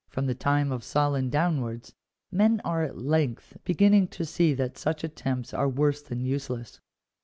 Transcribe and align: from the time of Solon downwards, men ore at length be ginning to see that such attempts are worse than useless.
from 0.09 0.25
the 0.25 0.33
time 0.33 0.71
of 0.71 0.83
Solon 0.83 1.29
downwards, 1.29 1.93
men 2.31 2.59
ore 2.65 2.81
at 2.81 2.97
length 2.97 3.55
be 3.63 3.75
ginning 3.75 4.07
to 4.09 4.25
see 4.25 4.51
that 4.55 4.75
such 4.75 5.03
attempts 5.03 5.53
are 5.53 5.69
worse 5.69 6.01
than 6.01 6.25
useless. 6.25 6.79